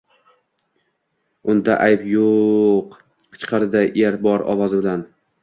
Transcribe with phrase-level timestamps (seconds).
[1.45, 2.97] -Unda ayb yo’-o’-o’-o’q!–
[3.37, 5.07] Qichqirdi er bor ovozi bilan.